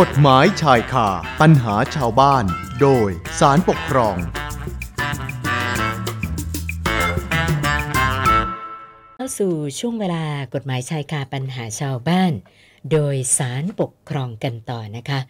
[0.00, 1.08] กฎหมายชายคา
[1.40, 2.44] ปัญหาชาวบ้าน
[2.80, 3.08] โดย
[3.40, 4.16] สารปกครอง
[9.16, 10.24] เข้าสู่ช่วงเวลา
[10.54, 12.32] กฎหมายชายคาปัญหาชาวบ้าน
[12.92, 15.20] โดยสารปกครองกันต่อนะคะ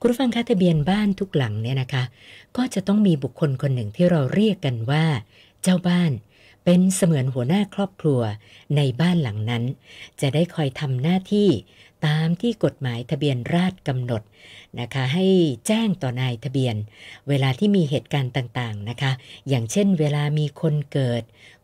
[0.00, 2.04] คุณผู้ฟังคะทะเบียนบ้านทุกหลังเนี่ยนะคะ
[2.56, 5.04] ก็จะต้องมีบุคคลคนหนึ่งที่เราเรียกกันว่า
[5.62, 6.12] เจ้าบ้าน
[6.64, 8.20] เป็นเสมือนหัวหน้าครอบครัว
[8.76, 9.64] ในบ้านหลังนั้น
[10.20, 11.48] จะได้คอยทำหน้าที่
[12.06, 14.22] ตามที่กฎหมายทะเบียนราษฎรกำหนด
[14.80, 15.26] นะคะให้
[15.66, 16.76] แจ้งต่อนายทะเบียน
[17.28, 19.12] เวลาที่มีเหตุการณ์ต่างๆนะคะ
[19.48, 21.22] อย่างเช่นเวลามีคนเกิด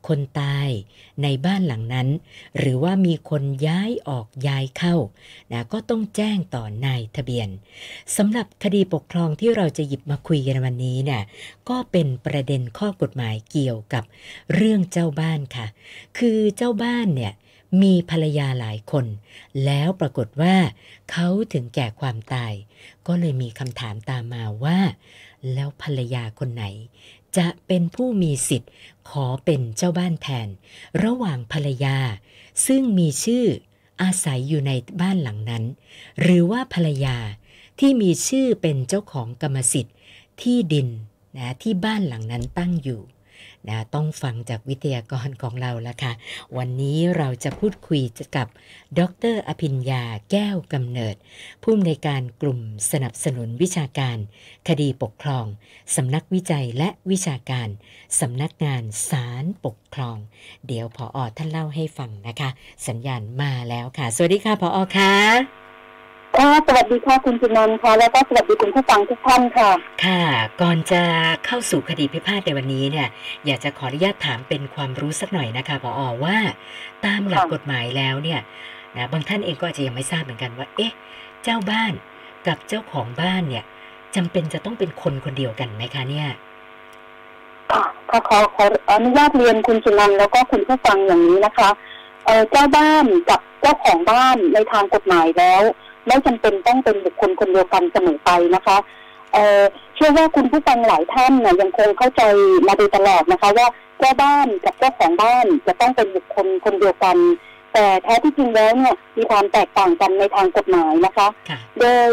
[0.09, 0.69] คนตาย
[1.23, 2.09] ในบ้านหลังนั้น
[2.59, 4.97] หรือว่ามีคนย้ายออกย้ายเข้า
[5.53, 7.49] นะก็ต้องแจ้งต่อนายทะเบียน
[8.17, 11.23] สำหรับคดีปกครองที่เราจะหยิบมาคุยกันวันนี้เนี่ย
[11.69, 14.05] ก็เป็นประเด็นข้อกฎหมายเกี่ยวกับ
[14.55, 15.67] เรื่องเจ้าบ้านค่ะ
[16.19, 17.33] คือเจ้าบ้านเนี่ย
[17.83, 19.07] มีภรรยาหลายคน
[19.65, 20.57] แล้วปรากฏว่า
[21.11, 22.53] เขาถึงแก่ความตาย
[23.07, 24.79] ก็เลยมีคำถามตามมาว่า
[25.53, 26.65] แล้วภรรยาคนไหน
[27.37, 28.71] จะเป็นผู้มีสิทธิ์
[29.11, 30.49] ขอเป็นเจ้าบ้านแทน
[31.05, 31.99] ระหว่างภรรยา
[32.67, 33.47] ซึ่งมีชื่อ
[34.03, 35.65] อาศัยอยู่ในบ้านหลังนั้น
[36.21, 37.17] หรือว่าภรรยา
[37.79, 39.97] ที่มีชื่อเป็นเจ้าของกรรมสิทธิ์
[40.41, 40.89] ที่ดิน
[41.37, 43.01] นะที่บ้านหลังนั้นตั้งอยู่
[43.69, 46.13] นะต้องฟังจากวิทยากรของเราละค่ะ
[46.57, 48.03] วันนี้เราจะพูดคุย
[48.37, 48.49] กับ
[48.99, 49.01] ด
[49.35, 51.17] รอภิญญาแก้วกำเนิด
[51.63, 52.61] ผู้อำนวยการกลุ่ม
[52.93, 54.17] สนับสนุนวิชาการ
[54.69, 55.47] คดีปกครอง
[55.97, 57.69] สำนักวิจัยและวิชาการ
[58.21, 60.17] สำนักงานศาลปกครอง
[60.67, 62.51] เดี๋ยวพออท่านเล่าให้ฟังนะคะ
[62.89, 65.64] สัญญาณมาแล้วค่ะ สวัสดีค่ะพออค่ะ
[66.39, 69.71] ค่ะสวัสดีค่ะคุณจุนันท์ค่ะแล้วก็สวัสดีคุณผู้ฟังทุกท่านค่ะ
[70.05, 70.23] ค่ะ
[70.61, 71.03] ก่อนจะ
[71.47, 73.09] เข้าสู่คดีพิพาทในวันนี้เนี่ย
[73.47, 76.37] อยากจะขออนุญาตถามเป็นความรู้สักหน่อยนะคะพออว่า
[77.05, 78.41] ตามหลักค่ะกฎหมายแล้วเนี่ย
[78.97, 80.93] นะบางท่านเองก็อาจจะยังไม่ทราบเหมือนกันว่า เอ๊ะ
[81.43, 81.93] เจ้าบ้าน
[82.47, 83.65] กับเจ้าของบ้านเนี่ย
[84.17, 86.29] จำเป็นจะต้องเป็นคนคนเดียวกันไหมคะเนี่ย
[87.71, 91.69] ค่ะค่ะขอขออนุญาตเรียนคุณจุนันท์แล้วก็คุณผู้ฟังอย่างนี้นะคะ
[92.25, 95.63] เอ่อเจ้าบ้านกับเจ้าของบ้านในทางกฎหมายแล้ว
[96.07, 98.77] ไม่จำเป็นต้องเป็นบุคคลคนเดียวกันเสมอไปนะคะ
[99.33, 99.63] เอ่อ
[99.95, 102.23] เชื่อว่าคุณผู้ฟังหลายท่านเนี่ยยังคงเข้าใจ
[102.67, 103.67] มาโดยตลอดนะคะ ว่า
[103.99, 107.17] เจ้าบ้านกับเจ้าของบ้านจะต้องเป็นบุคคลคนเดียวกัน
[107.73, 112.09] แต่แท้ที่จริงแล้วเนี่ยมีความแตกต่างกันในทางกฎหมายนะคะค่ะโดย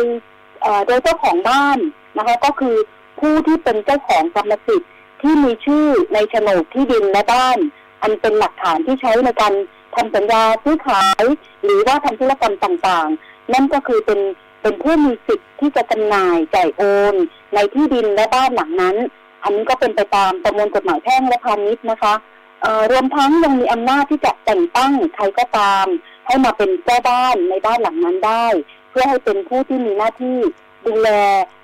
[0.62, 1.78] เอ่อโดยเจ้าของบ้าน
[2.18, 2.76] นะคะก็คือ
[3.20, 4.90] ผู้ที่เป็นเจ้าของกรรมสิทธิ์
[5.22, 7.58] ที่มีชื่อในโฉนดที่ดินและบ้าน
[8.02, 9.54] อันเป็นหลักฐานที่ใช้ในการ
[9.96, 11.24] ทำสัญญาซื้อขาย
[11.64, 14.20] หรือว่าทำธุรกรรมต่างๆ นั่นก็คือเป็น
[14.62, 16.82] เป็นผู้มีสิทธิ์ที่จะจำหน่ายจ่ายโอ
[17.14, 17.16] น
[17.54, 18.96] ในที่ดินและบ้านหลังนั้น
[19.44, 22.14] อันนี้ก็เป็นไปตามประมวลกฎหมายแพ่งและพาณิชย์นะคะ
[22.62, 25.86] เอ่อรวมทั้งยังมีอำนาจที่จะแต่งตั้งใครก็ตาม
[26.28, 28.46] ให้มาเป็นเจ้าบ้านในบ้านหลังนั้นได้
[28.90, 30.38] เพื่อให้เป็นผู้ที่มีหน้าที่
[30.86, 31.10] ดูแล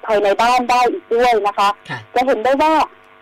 [0.05, 2.73] ภายในบ้านได้อีกด้วยนะคะค่ะจะเห็นได้ว่า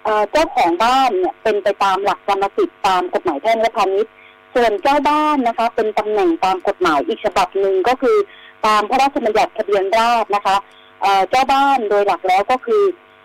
[0.04, 4.14] เอ่อเจ้าของบ้านเนี่ยเป็นไปตามหลักกรรมสิทธิ์ตามกฎหมายแพ่งและพาณิชย์
[4.56, 8.18] ส่วนเจ้าบ้านนะคะ เป็นตำแหน่งตามกฎหมายอีกฉบับหนึ่งก็คือ
[8.66, 10.56] ตามพระราชบัญญัติทะเบียนราษนะคะ
[11.30, 12.84] เจ้าบ้านโดยหลักแล้วก็คือ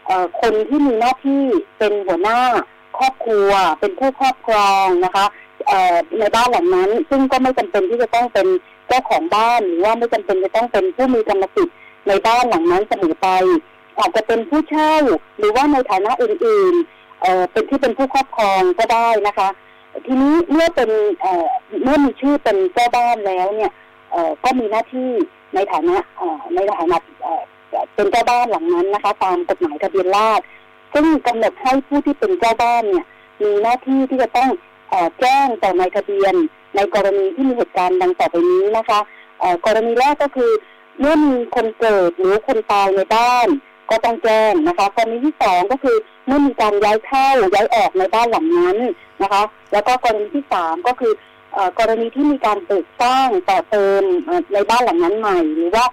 [0.09, 1.43] อคนที่มีหน้าที่
[1.79, 2.41] เป็นหัวหน้า
[2.99, 5.27] ครอบครัว เป็นผู้ครอบครองนะคะ
[6.19, 8.47] ในบ้านหลังนั้น ซึ่งก็ไม่จำเป็นที่จะต้องเป็น
[8.89, 11.77] เจ้าของบ้านหรือว่าไม่จำเป็นจะต้องเป็นผู้มีกรรมสิทธิ์
[12.09, 13.29] ในบ้านหลังนั้นเสมอไป
[13.99, 14.95] อาจจะเป็นผู้เช่า
[15.39, 19.49] หรือว่าในฐานะอื่นๆเป็นที่เป็นผู้ครอบครองก็ได้นะคะ
[20.07, 20.91] ทีนี้เมื่อเป็น
[21.83, 23.73] เมื่อมีชื่อเป็นเจ้าบ้านแล้วเนี่ย
[24.45, 25.11] ก็มีหน้าที่
[25.55, 25.97] ในฐานะ
[26.55, 26.97] ในฐานะ
[27.95, 30.45] เป็นเจ้าบ้านหลังนั้นนะคะตามกฎหมายทะเบียนราษฎร
[30.93, 33.07] ซึ่งกำหนดให้ผู้ที่เป็นเจ้าบ้านเนี่ย
[33.43, 34.51] มีหน้าที่ที่จะต้อง
[34.93, 36.35] อแจ้งต่อนายทะเบียน
[36.75, 39.01] ในกรณีที่มีเหตุการณ์ดังต่อไปนี้นะคะ
[39.67, 40.51] กรณีแรกก็คือ
[40.99, 43.49] เมื่อมีคนเกิดหรือคนตายในบ้าน
[43.91, 48.79] ก็ต้องแจ้งนะคะกรณีที่สองก็คือเมื่อมีการย้ายเข้าย้ายออกในบ้านหลังนั้น
[49.23, 51.13] นะคะ แล้วก็กรณีที่สามก็คือ
[51.79, 54.03] กรณีที่มีการปลูกสร้างต่อเติม
[54.53, 55.85] ในบ้านหลังนั้นใหม่ หรือว่า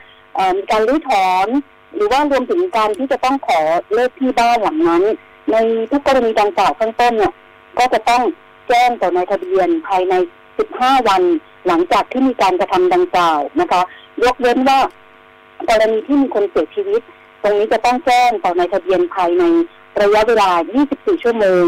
[0.57, 1.47] มีการรื้อถอน
[1.95, 3.59] หรือว่ารวมถึงการที่จะต้องขอ
[3.93, 5.03] เลขที่บ้านหลังนั้น
[5.51, 5.55] ใน
[5.91, 7.33] ทุกกรณีดังกล่าวข้างต้นเนี่ย
[7.77, 8.23] ก็จะต้อง
[8.67, 10.13] แจ้งต่อนายทะเบียนภายใน
[10.61, 11.23] 15 วัน
[11.67, 13.81] หลังจากที่มีการกระทำดังกล่าวนะคะ
[14.23, 14.79] ยกเว้นว่า
[15.69, 17.01] กรณีที่มีคนเสียชีวิต
[17.41, 19.43] ตรงนี้จะต้องแจ้งต่อนายทะเบียนภายใน
[20.01, 20.49] ระยะเวลา
[20.87, 21.65] 24 ชั่วโมง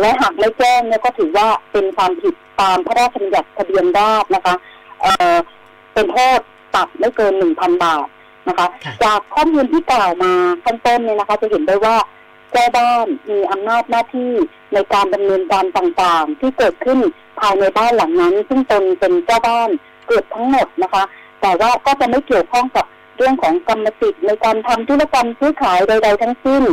[0.00, 4.54] และหากไม่แจ้งเนี่ยก็ถือว่าเป็นความผิดตามพระราชบัญญัติทะเบียนราษฎรนะคะ
[5.00, 5.36] เอ่อ
[5.94, 6.38] เป็นโทษ
[6.74, 8.06] ปรับไม่เกิน1,000บาท
[8.48, 10.32] นะคะค่ะจากข้อมูลที่กล่าวมา
[10.64, 11.96] ข้างต้นเนี่ยนะคะ จะเห็นได้ว่า
[12.52, 14.32] เจ้าบ้านมีอำนาจหน้าที่
[14.72, 16.98] ในการดำเนินการต่างๆ ที่เกิดขึ้น
[17.40, 19.68] ภายในบ้านหลังนั้น ซึ่งตนเป็นเจ้าบ้าน
[20.06, 21.04] เกือบทั้งหมดนะคะ
[21.40, 22.86] แต่ว่าก็จะไม่เกี่ยวข้องกับ
[23.16, 26.64] เรื่องของกรรมสิทธิ์ในการทำธุรกรรมซื้อขายใด ๆ ทั้งสิ้น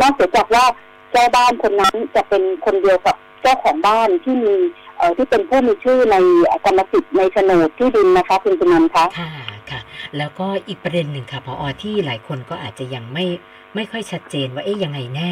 [0.00, 0.64] นอกจากว่า
[1.10, 4.54] เจ้าบ้านคนนั้นจะเป็นคนเดียวกับเจ้าของบ้านที่มี
[4.96, 6.16] เอ่อที่เป็นผู้มีชื่อใน
[6.64, 9.32] กรรมสิทธิ์ในโฉนดที่ดินนะคะคุณจุนันท์คะค่ะ
[9.70, 9.80] ค่ะ
[10.18, 13.26] แล้วก็อีกประเด็นหนึ่งค่ะพออที่หลายคนก็อาจจะยังไม่
[13.74, 15.30] ไม่ค่อยชัดเจนว่าเอ๊ยยังไงแน่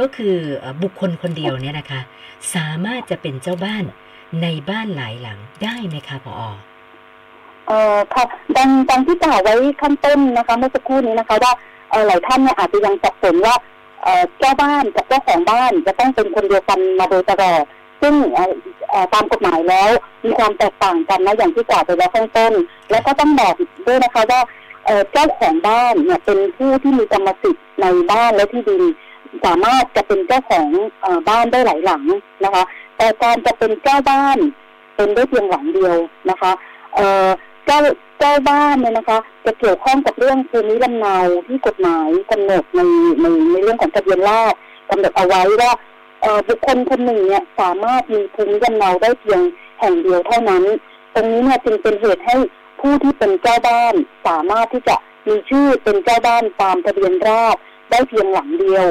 [0.00, 2.00] ก็คือเอ่อบุคคลคนเดียวเนี่ยนะคะ
[2.54, 3.84] สามารถจะเป็นเจ้าบ้าน
[4.42, 6.42] ในบ้านหลายหลังได้ไหมคะพออ
[7.66, 8.24] เอ่อค่ะ
[8.56, 11.52] ดังดังที่กล่าวไว้ขั้นต้นนะคะเมื่อสักครู่นี้นะคะว่า
[11.90, 13.54] เอ่อหลายท่านเนี่ยอาจจะยังสับสนว่า
[14.38, 17.64] เจ้าบ้านกับเจ้าของบ้านจะต้องเป็นคนเดียวกันมาโดยตลอด
[18.00, 18.14] ซึ่ง
[19.12, 19.90] ตามกฎหมายแล้ว
[20.24, 22.52] มีความแตกต่างกันนะอย่างที่กล่าวไปแล้วข้างต้น
[22.90, 23.54] แล้วก็ต้องบอก
[23.86, 24.40] ด้วยนะคะว่า
[25.12, 28.82] เจ้าของบ้านเนี่ยเป็นผู้ที่มีกรรมสิทธิ์ในบ้านและที่ดิน
[29.44, 30.68] สามารถจะเป็นเจ้าของ
[31.04, 32.02] อบ้านได้หลายหลัง
[32.44, 32.64] นะคะ
[32.96, 34.38] แต่การจะเป็นเจ้าบ้าน
[34.96, 35.96] เป็นได้เพียงหลังเดียว
[36.30, 36.52] นะคะ
[37.68, 41.16] เอ่อเจ้าเจ้าบ้านเนี่ยนะคะ จะเกี่ยวข้องกับเรื่องภูมิลำเนา
[41.46, 42.80] ที่กฎหมายกำหนดใน
[43.20, 44.58] ในในเรื่องของทะเบียนราษฎร์
[44.90, 45.72] กำหนดเอาไว้ว่า
[46.20, 49.40] เอ่อบุคคลคนหนึ่งเนี่ยสามารถมีภูมิลำเนาได้เพียง
[49.80, 50.64] แห่งเดียวเท่านั้น
[51.14, 52.36] ตรงนี้เนี่ยจึงเป็นเหตุให้
[52.80, 53.94] ผู้ที่เป็นเจ้าบ้าน
[54.26, 54.96] สามารถที่จะ
[55.28, 57.60] มีชื่อเป็นเจ้าบ้านตามทะเบียนราษฎร์
[57.90, 58.86] ได้เพียงหลังเดียว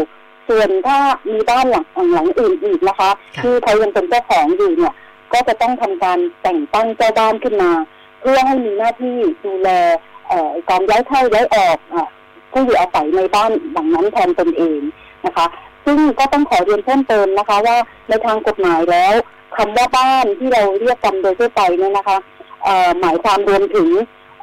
[0.47, 0.99] ส่วนถ้า
[1.29, 4.93] มีบ้านหลังหลังอื่นอีกนะคะค่ะที่เขายังเป็นเจ้าของอยู่เนี่ย
[5.33, 9.69] ก็จะต้องทำการแต่งตั้งเจ้าบ้านขึ้นมาเพื่อให้มีหน้าที่ดูแล
[10.27, 12.07] เอ่อการย้ายเข้าย้ายออกอะ
[12.51, 14.79] ผู้อยู่อาศัยในบ้านหลังนั้นแทนตนเอง
[15.25, 15.45] นะคะ
[15.85, 17.77] ซึ่งก็ต้องขอเรียนเพิ่มเติมนะคะ ว่า
[18.09, 19.13] ในทางกฎหมายแล้ว
[19.57, 22.17] คำว่าบ้านที่เราเรียกกันโดยทั่วไปเนี่ยนะคะ
[22.63, 23.89] เอ่อหมายความรวมถึง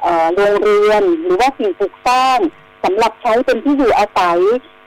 [0.01, 2.39] เอ่อโรงเรือนหรือว่าสิ่งปลูกสร้าง
[2.83, 4.39] สำหรับใช้เป็นที่อยู่อาศัย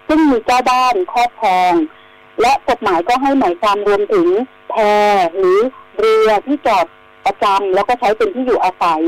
[0.09, 1.73] ซึ่งมีเจ้าบ้านครอบครอง
[2.41, 4.29] และกฎหมายก็ให้หมายความรวมถึง
[4.71, 4.75] แพ
[5.37, 5.59] หรือ
[5.99, 6.87] เรือที่จอด
[7.29, 9.03] ประจำแล้วก็ใช้เป็นที่อยู่อาศัย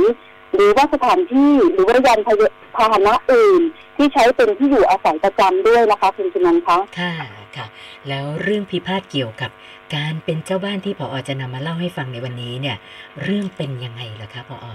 [0.55, 2.34] หรือว่าสถานที่หรือว่ายานพา
[2.76, 3.62] พาหนะอื่น
[3.96, 7.14] ที่ใช้เป็นที่อยู่อาศัยประจำด้วยนะคะคุณจุนันท์คะค่ะ
[7.56, 7.67] ค่ะ
[8.08, 9.50] แล้วเรื่องพิพาทเกี่ยวกับ
[9.94, 12.76] การเป็นเจ้าบ้านที่พออจะนำมาเล่าให้ฟังในวันนี้เนี่ย
[13.22, 14.67] เรื่องเป็นยังไงล่ะคะพออ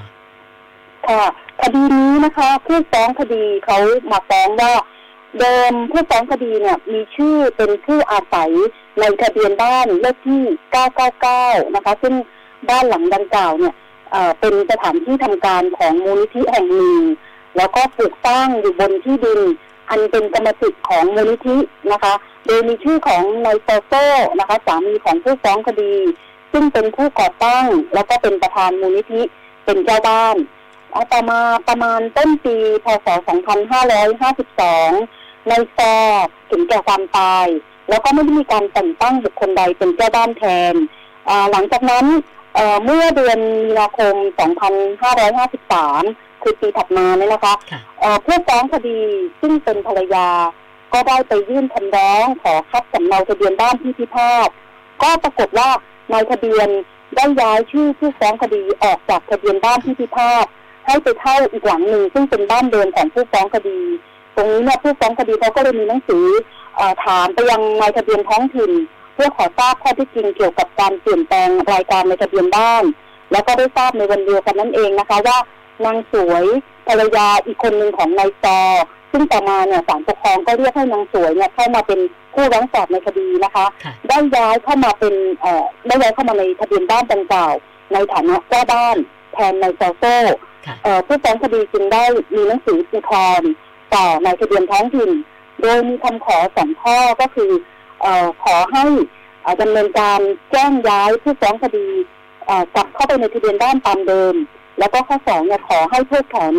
[1.07, 1.23] ค่ะ
[1.61, 3.77] คดีนี้นะคะผู้ฟ้องคดีเขา
[4.11, 4.73] มาฟ้องว่า
[5.39, 8.51] เดิมผู้ฟ้องคดีเนี่ยมีชื่อเป็นผู้อาศัย
[8.99, 10.43] ในทะเบียนบ้านเลขที่
[11.07, 12.13] 999 นะคะ ซึ่ง
[12.69, 13.73] บ้านหลังดังกล่าวเนี่ย
[14.39, 17.01] เป็นสถานที่ทำการของมูลนิธิแห่งหนึ่ง
[17.57, 19.41] แล้วก็ปลูกสร้างอยู่บนที่ดิน
[19.89, 21.57] อันเป็นกรรมสิทธิ์ของมูลนิธิ
[21.91, 22.13] นะคะ
[22.45, 23.93] โดยมีชื่อของนายโซโซ
[24.39, 25.95] นะคะสามีของผู้ฟ้องคดี
[26.51, 29.21] ซึ่งเป็นผู้ก่อตั้ง แล้วก็เป็นประธานมูลนิธิ
[29.65, 30.35] เป็นเจ้าบ้าน
[30.91, 33.07] เอาต่อมาประมาณต้นปีพศ
[33.87, 35.93] 2552 ในซอ
[36.51, 37.45] ถึงแก่ความตาย
[37.89, 40.75] แล้วก็ไม่ได้มีการแต่งตั้งบุคคลใดเป็นเจ้าบ้านแทน
[41.51, 42.05] หลังจากนั้น
[42.55, 44.15] เอ่อเมื่อเดือนมีนาคม
[45.29, 48.99] 2553 คือปีถัดมาเนี่ยนะคะค่ะเอ่อผู้ฟ้องคดี
[49.41, 50.27] ซึ่งเป็นภรรยา
[50.93, 54.49] ก็ได้ไปยื่นคำร้องขอคัดสำเนาทะเบียนบ้านที่พิพาท
[55.01, 55.69] ก็ปรากฏว่า
[56.11, 56.69] นายทะเบียน
[57.15, 60.45] ได้ย้ายชื่อผู้ฟ้องคดีออกจากทะเบียนบ้านที่พิพาท
[60.85, 63.79] ให้ไปเข้าอีกหลังหนึ่งซึ่งเป็นบ้านเดิมของผู้ฟ้องคดี
[64.35, 66.25] ตรงนี้เนี่ยผู้ฟ้องคดีเขาก็เลยมีหนังสือ
[66.75, 68.71] เออถามไปยังนายทะเบียนท้องถิ่น
[69.15, 72.83] เพื่อขอทราบข้อเที่จริงเกี่ยวกับการเปลี่ยนแปลงรายการในทะเบียนบ้าน
[73.31, 75.37] แล้วก็ได้ทราบในวันเดียวกันนั่นเองนะคะ ว่า
[75.85, 76.45] นางสวย
[76.87, 78.57] ภรรยาอีกคนหนึ่งของนายซอ
[79.11, 81.99] ซึ่งต่อมาเนี่ยศาลปกครองก็เรียกให้นางสวยเนี่ยเข้ามาเป็น
[82.33, 87.53] ผู้ร้องสอบในคดีนะคะค่ะได้ย้ายเข้ามาเป็นเอ่อได้ย้ายเข้ามาในทะเบียนบ้านดังกล่าว
[87.93, 88.97] ในฐานะเจ้าบ้าน
[89.33, 90.15] แทนนายซอโซ่
[90.65, 92.03] ค่ะเอ่อผู้ฟ้องคดีจึงได้
[92.35, 93.49] มีหนังสืออุทธรณ์
[93.95, 95.11] ต่อในทะเบียนท้องถิ่น
[95.61, 97.74] โดยมีคำขอสองข้อก็คือเอ่อ
[98.43, 98.85] ขอให้
[99.43, 100.19] เอ่อดำเนินการ
[100.51, 101.87] แจ้งย้ายผู้ฟ้องคดี
[102.45, 104.35] เอ่อกลับเข้าไปในทะเบียนบ้านตามเดิม
[104.79, 106.53] แล้วก็ข้อสองเนี่ยขอให้เพิกถอน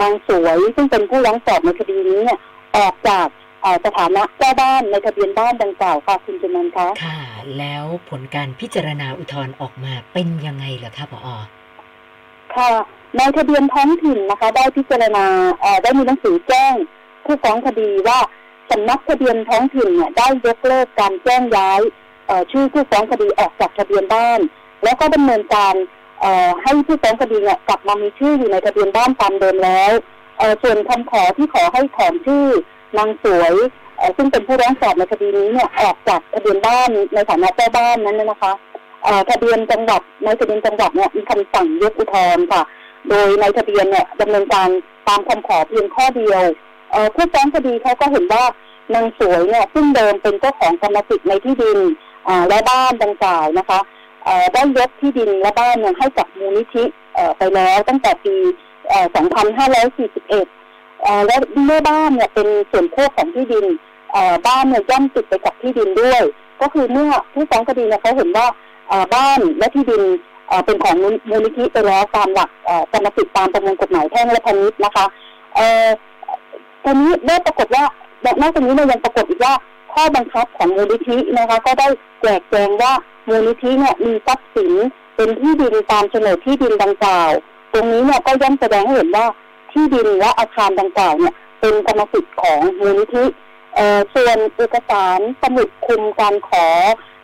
[0.00, 2.38] นางสวย ซึ่งเป็นผู้ร้องสอบในคดีนี้เนี่ย
[2.76, 3.26] ออกจาก
[3.62, 7.18] เอ่อสถานะเจ้าบ้านในทะเบียนบ้านดังกล่าวค่ะคุณจุนันท์คะค่ะ
[7.58, 11.28] แล้วผลการพิจารณาอุทธรณ์ออกมาเป็นยังไงล่ะคะพออ
[12.54, 12.70] ค่ะ
[13.16, 15.26] ในทะเบียนท้องถิ่นนะคะ ได้พิจารณา
[15.60, 16.74] เอ่อได้มีหนังสือแจ้ง
[17.24, 18.18] ผู้ฟ้องคดีว่า
[18.70, 21.80] สำนักทะเบียนท้องถิ่นเนี่ยได้ยกเลิกการแจ้งย้าย
[22.50, 24.40] ชื่อผู้ฟ้องคดีออกจากทะเบียนบ้าน
[24.84, 25.74] แล้วก็ดำเนินการ
[26.62, 29.92] ให้ผู้ฟ้องคดีเนี่ยกลับมามีชื่ออยู่ในทะเบียนบ้านตามเดิมแล้ว
[30.62, 32.46] ส่วนคำขอที่ขอให้ถอนชื่อ
[32.98, 33.54] นางสวย
[34.16, 38.52] ซึ่งเป็นผู้ร้องสอบในคดีนี้เนี่ยออกจากทะเบียนบ้านในฐานะเจ้าบ้านนั้นนะคะ
[39.30, 42.62] ทะเบียนจังหวัดในทะเบียนจังหวัดเนี่ยมีคำสั่งยกอุทธรณ์ค่ะ
[43.08, 44.68] โดยในทะเบียนเนี่ยดำเนินการ
[45.08, 46.42] ตามคำขอเพียงข้อเดียว
[47.14, 48.44] ผู้ฟ้องคดีเขาก็เห็นว่า
[48.94, 51.78] นางสวยเนี่ยซึ่งเดิมเป็นเจ้าของกรรมสิทธิ์ในที่ดิน
[52.28, 53.80] อ่าและบ้านดังกล่าวนะคะ
[54.26, 56.84] อ่อได้ยกที่ดินและบ้านเนี่ยให้กับมูลนิธิ
[57.16, 58.34] อ่อไปแล้วตั้งแต่ปี
[58.92, 59.06] อ่อ
[59.68, 63.66] 2541เอ่อและเมื่อบ้านเนี่ยเป็นส่วนควบของที่ดิน
[64.14, 66.22] อ่อบ้านเนี่ยย่อมติดไปกับที่ดินด้วย
[66.60, 68.46] ก็คือเมื่อผู้ฟ้องคดีเนี่ยเขาเห็นว่า
[68.90, 70.02] อ่อบ้านและที่ดิน
[70.48, 70.96] เอ่อเป็นของ
[71.30, 75.06] มูลนิธิไปแล้วตามหลักอ่อกรรมสิทธิ์ตามประมวลกฎหมายแพ่งและพาณิชย์นะคะ
[75.54, 75.86] เอ่อ
[76.84, 77.84] ตอนนี้ได้ปรากฏว่า
[78.40, 79.54] นอกจากนี้เนี่ยยังปรากฏอีกว่า
[79.92, 81.88] ข้อบังคับของมูลนิธินะคะ ก็ได้
[82.22, 82.92] แจกแจงว่า
[83.28, 84.72] มูลนิธิเนี่ยมีทรัพย์สิน
[85.16, 87.30] เป็นที่ดินตามโฉนดที่ดินดังกล่าว
[87.72, 89.26] ตรงนี้เนี่ยก็ย่อมแสดงให้เห็นว่า
[89.72, 93.24] ที่ดินและอาคารดังกล่าวเนี่ย เป็นกรรมสิทธิ์ของมูลนิธิ
[93.74, 96.66] เอ่อส่วนเอกสารสมุดคุมการขอ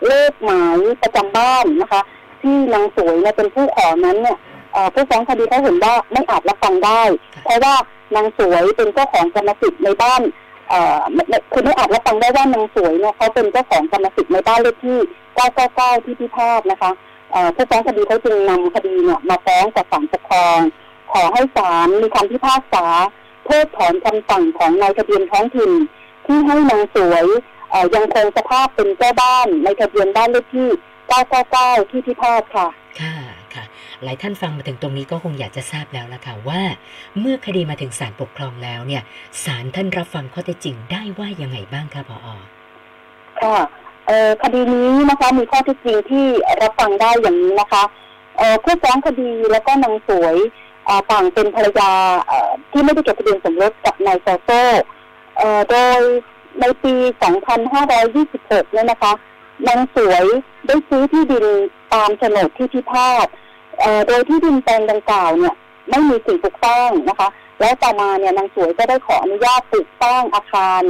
[0.06, 2.02] เลขหมายประจำบ้านนะคะ
[2.42, 4.38] ที่นางสวยเนี่ยเป็นผู้ขอนั้นเนี่ย
[4.72, 7.02] เอ่อผู้ฟ้องคดีเขาเห็นว่าไม่อาจรับฟังได้
[7.44, 7.75] เพราะว่า
[8.14, 10.22] นางสวยเป็นเจ้าของกรรมสิทธิ์ในบ้าน
[10.68, 10.98] เอ่อ
[11.52, 14.98] คือไม่อาจรับฟังได้ว่านางสวยเนี่ยเขาเป็นเจ้าของกรรมสิทธิ์ในบ้านเลขที่
[15.56, 16.90] 999 ที่พิพาทนะคะ
[17.32, 20.58] เอ่อผู้ฟ้องคดีเขาจึงนำคดีเนี่ยมาฟ้องกับศาลปกครอง
[21.12, 22.86] ขอให้ศาลมีคำพิพากษา
[23.44, 25.72] เพิกถอนคำสั่งของนายทะเบียนท้องถิ่น
[26.26, 27.26] ที่ให้นางสวย
[27.70, 30.68] เอ่อยังคงสภาพเป็นเจ้าบ้านในทะเบียนบ้านเลขที่
[31.30, 32.66] 999 ที่พิพาทค่ะ
[33.00, 33.25] ค่ะค่ะ
[34.04, 36.60] หลายท่านฟังมาถึงตรงนี้ก็คงอยากจะทราบแล้วล่ะค่ะว่า
[37.20, 39.02] เมื่อคดีมาถึงศาลปกครองแล้วเนี่ย
[39.44, 42.28] ศาลท่านรับฟังข้อเท็จจริงได้ว่ายังไงบ้างคะพออ
[43.40, 43.58] ค่ะ
[44.42, 46.26] คดีนี้นะคะมีข้อเท็จจริงที่
[46.62, 47.82] รับฟังได้อย่างนี้นะคะ
[48.62, 50.36] ผู้ฟ้องคดีแล้วก็นางสวย
[51.10, 51.90] ต่างเป็นภรรยา
[52.72, 54.50] ที่ไม่ได้จดทะเบียนสมรสกับนายโซโซ
[55.70, 56.00] โดย
[56.60, 56.94] ในปี
[57.84, 59.12] 2526เนี่ยนะคะ
[59.68, 60.24] นางสวย
[60.66, 61.46] ได้ซื้อที่ดิน
[61.92, 63.26] ตามโฉนดที่พิพาท
[64.07, 65.55] โดยที่ดินแปลงดังกล่าวเนี่ย
[65.90, 67.28] ไม่มีสิ่งปลูกสร้างนะคะ
[67.61, 70.83] แล้วต่อมาเนี่ยนางสวยก็ได้ขออนุญาตปลูกสร้างอาคาร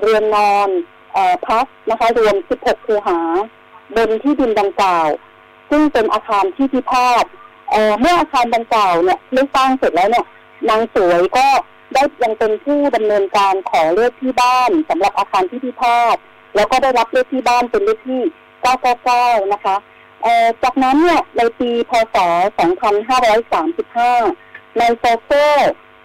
[0.00, 0.68] เรือนนอน
[1.12, 3.20] เอ่อพักนะคะรวม 16 คูหา
[3.96, 5.08] บนที่ดินดังกล่าว
[5.70, 7.24] ซึ่งเป็นอาคารที่พิพาท
[7.70, 10.26] เอ่อเมื่ออาคารดังกล่าวเนี่ยได้สร้างเสร็จแล้วเนี่ย
[10.70, 11.46] นางสวยก็
[11.92, 16.16] ได้ยังเป็นผู้ดำเนินการขอเลขที่บ้านสำหรับอาคารที่พิพาท
[16.54, 18.22] แล้วก็ได้รับเลขที่บ้านเป็นเลขที่
[18.86, 19.76] 999 นะคะ
[20.62, 22.16] จากนั้นเนี่ยในปีพศ
[23.66, 25.30] 2535ในโซโซ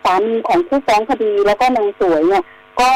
[0.04, 2.44] สามีของผู้ฟ้องคดีแล้วก็นางสวยเนี่ย
[2.80, 2.90] ก็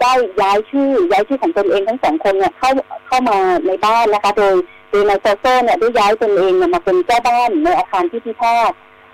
[0.00, 2.70] ได้ย้ายชื่อย้ายชื่อของตนเองทั้งสองคนเนี่ยเข้า
[3.06, 4.54] เข้ามาในบ้านนะคะ โดย
[4.90, 8.72] โดยนายโซโซเนี่ยได้ย้ายตนเองเนี่ยมาเป็นเจ้าบ้านในอาคารที่พิพาท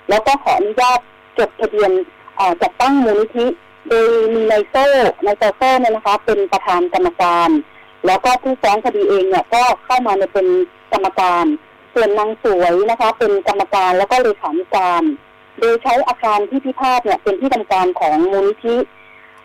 [0.08, 1.00] แล้วก็ขออนุญาต
[1.38, 1.90] จดทะเบียน
[2.38, 3.46] อ่อจัดตั้งมูลนิธิ
[3.88, 4.75] โดยมีนายโซ
[5.26, 7.50] นายโซโซเนี่ยนะคะ เป็นประธานกรรมการ
[8.06, 10.46] แล้วก็ผู้ฟ้องคดีเองเนี่ยก็เข้ามาในเป็น
[10.92, 11.44] กรรมการ
[11.94, 15.02] ส่วนนางสวยนะคะ เป็นกรรมการแล้วก็เลขาธิการ
[15.58, 18.76] โดยใช้อาคารที่พิพาทเนี่ยเป็นที่ทำการของมูลนิธิ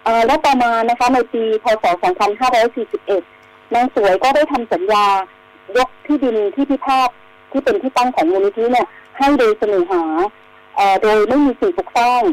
[0.03, 1.85] เอ่อและต่อมานะคะในปีพศ
[2.59, 5.05] 2541 นางสวยก็ได้ทำสัญญา
[5.77, 7.09] ยกที่ดินที่พิพาท
[7.51, 10.03] ที่เป็นที่ตั้งของมูลนิธิเนี่ยให้โดยเสนอหา
[10.75, 12.23] เอ่อโดยไม่มีสิ่งปลูกสร้าง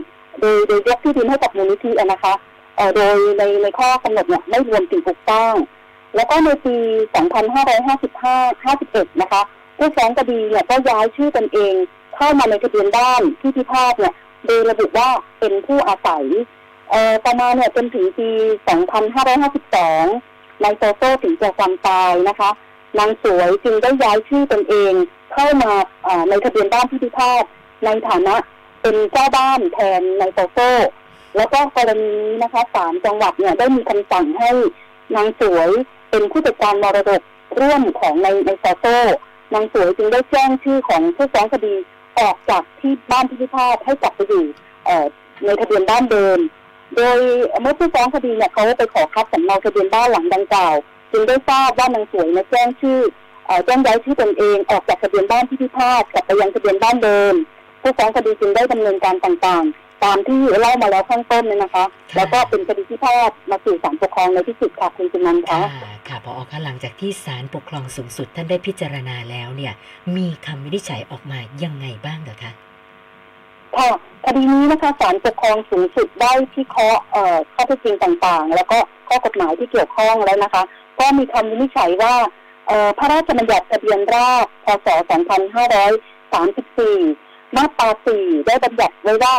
[0.41, 2.35] โดยโดยยกที่ดินให้กับมูลนิธินะคะ
[2.77, 5.55] เอ่อโดยในในข้อกำหนดเนี่ยไม่รวมสิ่งปลูกสร้าง
[6.15, 6.77] แล้วก็ในปี
[7.55, 9.43] 2555 51 นะคะ
[9.79, 11.75] ผู้ฟ้องคดีเนี่ยก็ย้ายชื่อตนเอง
[12.17, 14.15] เข้ามาในทะเบียนบ้านที่พิพาทเนี่ย
[14.47, 16.25] โดยระบุว่าเป็นผู้อาศัย
[16.91, 18.29] เอ่อต่อมาเนี่ยจนถึงปี
[19.27, 22.51] 2552นายโซโซถึงแก่ความตายนะคะ
[22.99, 24.93] นางสวยจึงได้ย้ายชื่อตนเอง
[25.33, 25.73] เข้ามา
[26.05, 27.45] เอ่อในทะเบียนบ้านที่พิพาท
[27.85, 28.37] ในฐานะ
[28.83, 30.59] เป็นเจ้าบ้านแทนนายโซโซ
[31.37, 34.51] แล้วก็กรณีนี้นะคะศาลจังหวัดเนี่ยได้มีคำสั่งให้
[35.17, 35.71] นางสวย
[36.11, 37.21] เป็นผู้จัดการมรดก
[37.61, 38.87] ร่วมของในในโซโซ
[39.55, 41.75] นางสวยจึงได้แจ้งชื่อของผู้ฟ้องคดี
[42.21, 44.45] ออกจากที่บ้านที่พิพาทให้กลับไปอยู่
[45.45, 46.39] ในทะเบียนบ้านเดิม
[46.97, 47.19] โดย
[47.61, 50.75] เมื่อผู้ฟ้องคดีเนี่ยเขาไปขอคัดสำเนาทะเบียนบ้านหลังดังกล่าว
[51.13, 53.01] จึงได้ทราบว่านางสวยเนี่ยแจ้งชื่อ
[53.49, 57.35] อแจ้งย้ายชื่อตนเองออกจากทะเบียนบ้านที่พิพาทกลับไปยังทะเบียนบ้านเดิม
[57.81, 61.85] ผู้ฟ้องคดีจึงได้ดำเนินการต่างๆ ตามที่เล่ามาแล้วข้างต้นเนี่ยนะคะ
[62.17, 69.73] แล้วก็เป็นคดีพิพาทมาสู่ศาลปกครองในที่สุดค่ะคุณจุนันท์ค่ะคะค่ะพออคะหลังจากที่ศาลปกครองสูงสุดท่านได้พิจารณาแล้วเนี่ย
[70.17, 72.53] มีคำวินิจฉัยออกมายังไงบ้างเหรอคะ
[73.77, 73.89] ค่ะ
[74.25, 78.79] คดีนี้นะคะศาลปกครองสูงสุดได้พิเคราะห์เอ่อข้อเท็จจริงต่างๆ แล้วก็
[79.09, 80.63] ข้อกฎหมายที่เกี่ยวข้องแล้วนะคะ
[81.01, 82.15] ก็มีคำวินิจฉัยว่า
[82.67, 84.89] เอ่อพระราชบัญญัติทะเบียนราษฎร์พศ
[86.51, 87.89] 2534 มาตรา
[88.19, 89.35] 4 ได้บัญญัติไว้ว่า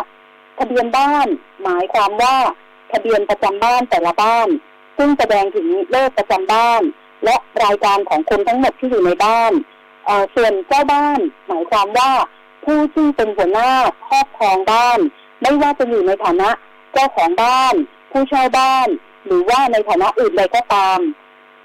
[0.57, 1.27] ทะเบียนบ้าน
[1.63, 2.35] หมายความว่า
[2.91, 4.47] ทะเบียนประจำบ้านแต่ละบ้าน
[4.97, 6.81] ซึ่งแสดงถึงเลขประจำบ้าน
[7.25, 9.51] และรายการของคนทั้งหมดที่อยู่ในบ้าน
[10.05, 12.11] เอ่อส่วนเจ้าบ้าน หมายความว่า
[12.63, 13.71] ผู้ซึ่งเป็นหัวหน้า
[14.07, 14.99] ครอบครองบ้าน
[15.41, 16.49] ไม่ว่าจะอยู่ในฐานะ
[16.93, 17.73] เจ้าของบ้าน
[18.11, 18.87] ผู้เช่าบ้าน
[19.25, 20.99] หรือว่าในฐานะอื่นใดก็ตาม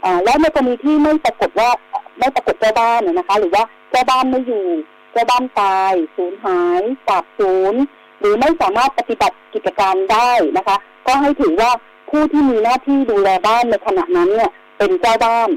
[0.05, 1.71] อ่าและในกรณีที่ไม่ปรากฏว่า
[2.19, 4.66] ไม่ปรากฏเจ้าบ้านนะนะคะ หรือว่าเจ้าบ้านไม่อยู่
[5.12, 7.75] เจ้าบ้านตาย สูญหายสาบสูญ
[8.20, 11.70] หรือไม่สามารถปฏิบัติกิจการได้นะคะ ก็ให้ถือว่า
[12.11, 15.49] ผู้ที่มีหน้าที่ดูแลบ้านในขณะนั้นเนี่ยเป็นเจ้าบ้าน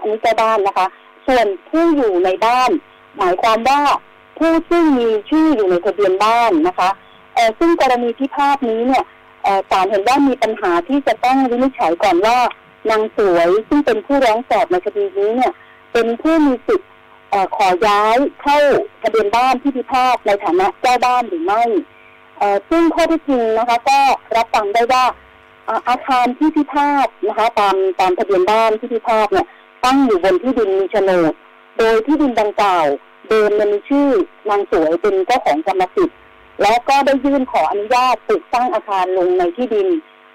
[0.00, 0.86] อันนี้เจ้าบ้านนะคะ
[1.26, 2.70] ส่วนผู้อยู่ในบ้าน
[3.16, 3.80] หมายความว่า
[4.38, 6.90] ผู้ซึ่งมีชื่ออยู่ในทะเบียนบ้านนะคะ
[7.34, 9.04] เออซึ่งกรณีที่ภาพนี้เนี่ย
[9.70, 12.38] ศาลเห็นว่ามีปัญหาที่จะต้องวินิจฉัยก่อนว่า
[12.90, 15.52] นางสวยซึ่งเป็นผู้ร้องสอบในคดีนี้เนี่ย
[15.92, 16.90] เป็นผู้มีสิทธิ์
[17.56, 18.58] ขอย้ายเข้า
[19.02, 21.62] ทะเบียนบ้านที่พิพาทในฐานะเจ้าบ้านหรือไม่
[22.70, 23.98] ซึ่งข้อที่จริงนะคะก็
[24.36, 25.04] รับฟังได้ว่า
[25.88, 29.46] อาคารที่พิพาทนะคะ ตามตามทะเบียนบ้านที่พิพาทเนี่ย
[29.84, 31.32] ตั้งอยู่บนที่ดินมีโฉนด
[31.78, 32.86] โดยที่ดินดังกล่าว
[33.28, 34.08] เดิมมันมีชื่อ
[34.50, 36.18] นางสวยเป็นเจ้าของกรรมสิทธิ์
[36.62, 39.88] และก็ได้ยื่นขออนุญาตปลูกสร้างอาคารลงในที่ดิน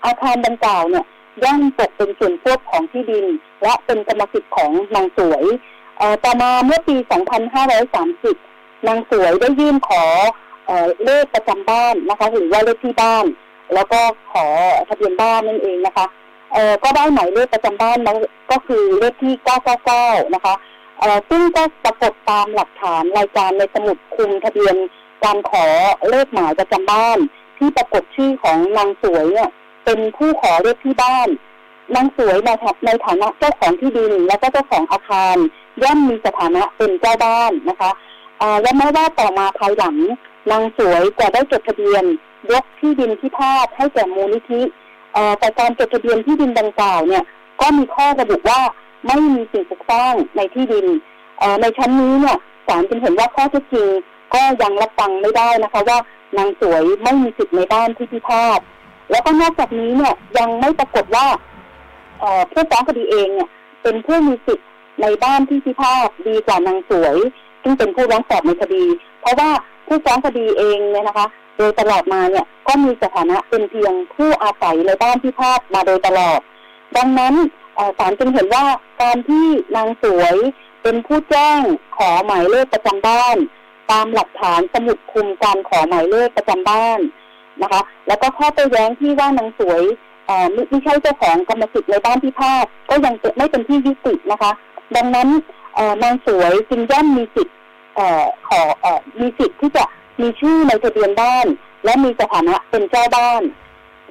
[0.05, 1.05] อาคารดังกล่าวเนี่ย
[1.43, 3.25] ย่อมตกเป็นส่วนควบของที่ดิน
[3.63, 5.43] และเป็นกรรมสิทธิ์ของนางสวย
[6.23, 6.95] ต่อมาเมื่อปี
[7.91, 10.03] 2530 นางสวยได้ยื่นขอ
[10.65, 13.25] เอ่อเลขประจำบ้านนะคะ หรือว่าเลขที่บ้าน
[13.73, 13.99] แล้วก็
[14.31, 14.47] ขอ
[14.89, 16.05] ทะเบียนบ้านนั่นเองนะคะ
[16.53, 18.13] เอ่อก็ได้หมายเลขประจำบ้านมา
[18.51, 19.33] ก็คือเลขที่
[19.83, 20.55] 999 นะคะ
[20.99, 24.75] เอ่อซึ่งก็ปรากฏตามหลักฐานรายการในสมุดคุมทะเบียน
[25.23, 25.65] การขอ
[26.09, 27.17] เลขหมายประจำบ้าน
[27.57, 29.49] ที่ปรากฏชื่อของนางสวยเนี่ย
[29.85, 31.29] เป็นผู้ขอเลขที่บ้าน
[31.95, 35.35] นางสวยในฐาในฐานะเจ้าของที่ดิน และก็เจ้าของอาคาร
[35.83, 37.91] ย่อมมีสถานะเป็นเจ้าบ้านนะคะ
[38.41, 39.95] อ่าและแม้ว่าต่อมาภายหลัง
[40.49, 42.03] นางสวยจะได้จดทะเบียน
[42.51, 44.61] ยกที่ดินที่พาดให้แก่มูลนิธิ
[45.13, 47.23] เอ่อแต่การจดทะเบียนที่ดินดังกล่าวเนี่ย
[47.61, 48.61] ก็มีข้อระบุว่า
[49.07, 50.87] ไม่มีสิ่งปลูกสร้างในที่ดิน
[51.39, 53.87] เอ่อในชั้นนี้เนี่ยศาลจึงเห็นว่าข้อเท็จจริง
[54.33, 55.99] ก็ยังรับฟังไม่ได้นะคะว่า
[56.37, 58.59] นางสวยไม่มีสิทธิ์ในบ้านที่พิพาท
[59.11, 61.27] แล้วก็นอกจากนี้เนี่ยยังไม่ปรากฏว่า
[62.19, 63.49] เอ่อผู้ฟ้องคดีเองเนี่ย
[63.83, 64.67] เป็นผู้มีสิทธิ์
[65.01, 67.17] ในบ้านที่พิพาทดีกว่านางสวย
[67.63, 68.85] ซึ่งเป็นผู้ร้องสอบในคดี
[69.21, 69.49] เพราะว่า
[69.91, 76.39] ผู้ฟ้องคดีเองเนี่ยนะคะ โดยตลอดมาเนี่ยก็มีสถานะเป็นเพียงผู้อาศัยในบ้านพิพาทมาโดยตลอด
[76.97, 77.33] ดังนั้น
[77.97, 78.65] ศาลจึงเห็นว่า
[79.01, 80.35] การที่นางสวย
[80.83, 81.61] เป็นผู้แจ้ง
[81.97, 83.35] ขอหมายเลขประจำบ้าน
[83.91, 86.99] ตามหลักฐานสมุดคุมการขอหมายเลขประจำบ้าน
[87.61, 89.81] นะคะ แล้วก็ข้อโต้แย้งที่ว่านางสวย
[90.69, 94.51] ไม่ใช่เจ้าของกรรมสิทธิ์ในบ้านพิพาทก็ยังไม่เป็นที่ยุตินะคะ
[94.95, 95.27] ดังนั้น
[96.03, 97.55] นางสวยจึงย่อมมีสิทธิ์
[97.97, 98.09] ขอ
[98.81, 99.83] เอ่อมีสิทธิ์ที่จะ
[100.21, 101.47] มีชื่อในทะเบียนบ้าน
[101.85, 103.41] และมีสถานะเป็นเจ้าบ้าน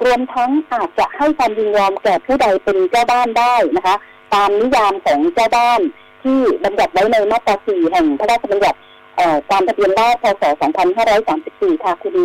[0.04, 3.96] รวมทั้งอาจจะให้ความยินยอมแก่ผู้ใดเป็นเจ้าบ้านได้นะคะ
[4.34, 5.80] ตามนิยามของเจ้าบ้าน
[6.22, 8.78] ที่บัญญัติไว้ในมาตรา 4 แห่งพระราชบัญญัติ
[9.16, 10.44] เอ่อการทะเบียนบ้านพศ
[11.18, 12.16] 2534 ค่ะคุณ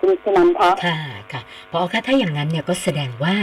[0.04, 0.98] ุณสนันคะค่ะ
[1.32, 3.36] ค่ะพอคะถ้าอย่างนั้นเนี่ยก็แสดงว่า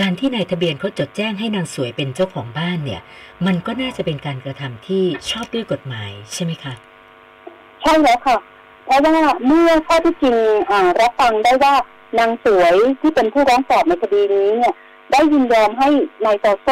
[0.00, 3.00] การที่นายทะเบียนเขาจดแจ้งให้นางสวยเป็นเจ้าของบ้านเนี่ย
[3.46, 6.74] มันก็น่าจะเป็นการกระทำที่ชอบด้วยกฎหมายใช่ไหมคะ
[7.82, 8.36] ใช่แล้วค่ะ
[8.84, 9.16] เพราะว่า
[9.46, 10.36] เมื่อข้อที่จริง
[10.70, 11.74] อ่ารับฟังได้ว่า
[12.18, 14.74] นางสวยที่เป็นผู้ร้องสอบในคดีนี้เนี่ย
[15.12, 15.88] ได้ยินยอมให้
[16.24, 16.68] นายโซโซ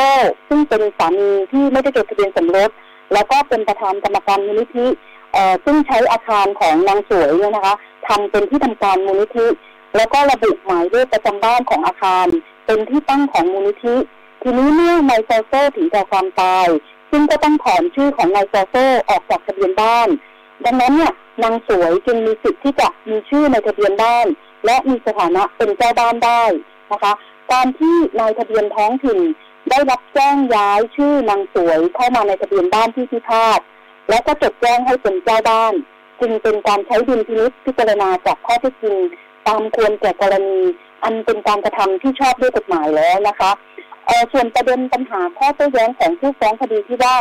[0.48, 2.70] ซึ่งเป็นสามีที่ไม่ได้จดทะเบียนสมรส
[3.12, 5.15] แล้วก็เป็นประธานกรรมการมูลนิธิเอ่อ
[5.64, 7.74] ซึ่งใช้อาคารของนางสวยเนี่ยนะคะ
[8.08, 9.46] ทำเป็นที่ทำการมูลนิธิ
[9.96, 12.26] แล้วก็ระบุหมายเลขประจำบ้านของอาคาร
[12.66, 13.96] เป็นที่ตั้งของมูลนิธิ
[14.42, 16.66] ทีนี้เมื่อนายโซโซถึงแก่ความตาย
[17.10, 18.76] ซึ่งก็ต้องถอนชื่อของนายโซโซ
[19.08, 20.08] ออกจากทะเบียนบ้าน
[20.64, 24.26] ดังนั้นเนี่ยนางสวยจึงมีสิทธิ์ที่จะมีชื่อในทะเบียนบ้าน
[24.66, 26.42] และมีสถานะเป็นเจ้าบ้านได้
[26.92, 27.12] นะคะ
[27.52, 29.18] การที่นายทะเบียนท้องถิ่น
[29.70, 33.60] ได้รับแจ้งย้ายชื่อนางสวยเข้ามาในทะเบียนบ้านที่พิพาท
[34.08, 35.74] และก็จดแจ้งให้เป็นเจ้าบ้าน
[36.20, 38.96] จึงเป็นการใช้ดุลพินิจพิจารณาจากข้อเท็จจริง
[39.46, 40.60] ตามควรแก่กรณี
[41.04, 43.50] อันเป็นการกระทำที่ชอบด้วยกฎหมายแล้วนะคะ
[44.06, 47.14] เออส่วนประเด็นปัญหาข้อโต้แย้งของผู้ฟ้องคดีที่ว่า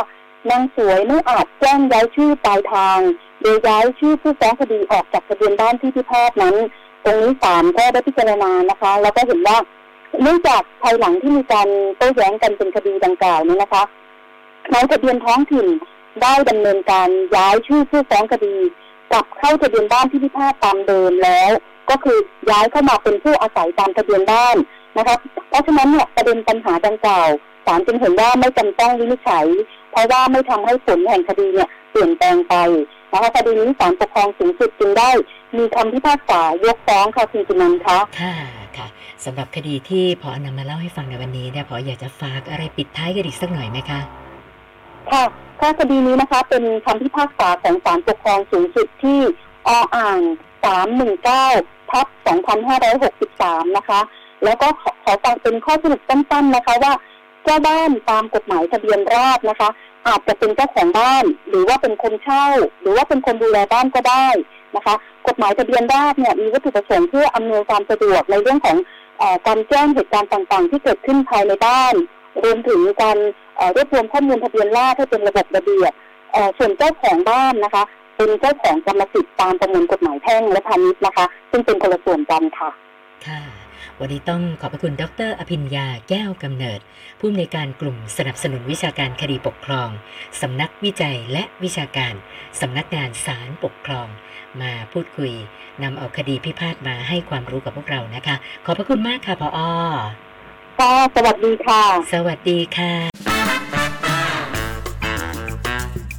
[0.50, 3.00] นางสวยไม่อาจแจ้งย้ายชื่อปลายทาง
[3.40, 6.56] โดยย้ายชื่อผู้ฟ้องคดีออกจากทะเบียนบ้านที่พิพาทนั้น
[7.04, 9.58] ตรงนี้ศาลก็ได้พิจารณานะคะ แล้วก็เห็นว่า
[10.22, 13.82] เนื่องจากภายหลังที่มีการโต้แย้งกันเป็นคดีดังกล่าวนี้นะคะ
[14.72, 15.66] นายทะเบียนท้องถิ่น
[16.22, 18.56] ได้ดำเนินการย้ายชื่อผู้ฟ้องคดี
[19.10, 21.50] กลับเข้าทะเบียนบ้านที่พิพาทตามเดิมแล้ว
[21.90, 22.18] ก็คือ
[22.50, 24.56] ย้ายเข้ามาเป็นผู้อาศัยตามทะเบียนบ้าน
[24.96, 25.16] นะคะ
[25.48, 27.28] เพราะฉะนั้นเนี่ยประเด็นปัญหาดังกล่าว
[27.66, 29.46] ศาลจึงเห็นว่าไม่จำต้องวินิจฉัย
[29.90, 32.54] เพราะว่าไม่ทำให้ผลแห่งคดีเนี่ยเปลี่ยนแปลงไป
[33.12, 35.10] นะคะคดีนี้ศาลปกครองสูงสุดจึงได้
[35.56, 38.34] มีคำพิพากษายกฟ้องค่ะคุณจุนันท์คะค่ะ
[38.76, 38.86] ค่ะ
[39.24, 44.00] สำหรับคดีที่พอนำมาเล่าให้ฟังในวันนี้เนี่ยพออยากจะฝากอะไรปิดท้ายกันอีกสักหน่อยไหมคะ
[45.10, 45.24] ค่ะ
[45.60, 49.20] ถ้าคดีนี้นะคะ เป็นคำพิพากษาของศาลปกครองสูงสุดที่
[49.68, 50.18] ออ่าง
[51.04, 52.06] 319ทับ
[52.92, 54.00] 2563 นะคะ
[54.44, 54.68] แล้วก็
[55.02, 56.92] ขอฝากเป็นข้อสรุปสั้นๆนะคะว่า
[57.44, 59.68] เจ้าบ้านตามกฎหมายทะเบียนราษนะคะ
[60.08, 62.46] อาจจะเป็นเจ้าของบ้าน หรือว่าเป็นคนเช่า
[62.80, 64.26] หรือว่าเป็นคนดูแลบ้านก็ได้
[64.76, 64.94] นะคะ
[65.26, 68.76] กฎหมายทะเบียนราษเนี่ยมีวัตถุประสงค์เพื่ออำนวยความสะดวกในเรื่องของ
[69.20, 71.94] อการแจ้งเหตุการณ์ต่างๆ ที่เกิดขึ้นภายในบ้าน
[72.44, 73.18] รวมถึงการ
[73.76, 75.92] รวบรวมข้อมูลทะเบียนราษฎร์ให้เป็นระบบระเบียบ
[76.32, 77.84] เอ่อส่วนเจ้าของบ้านนะคะ
[78.16, 82.70] เป็นเจ้าของกรรมสิทธิ์ตามประมวลกฎหมายแพ่งและพาณิชย์นะคะ ซึ่งเป็นคนละส่วนกันค่ะ
[83.26, 83.42] ค่ะ
[84.00, 86.80] วันนี้ต้องขอบพระคุณดร อภิญญาแก้วกำเนิด
[87.18, 89.88] ผู้อำนวยการกลุ่มสนับสนุนวิชาการคดีปกครอง
[90.40, 92.14] สำนักวิจัยและวิชาการ
[92.60, 94.08] สำนักงานศาลปกครอง
[94.60, 95.32] มาพูดคุย
[95.82, 99.58] นำเอาคดีพิพาทมาให้ความรู้กับพวกเรานะคะ ขอบพระคุณมากค่ะพออ
[100.78, 103.15] ค่ะสวัสดีค่ะ สวัสดีค่ะ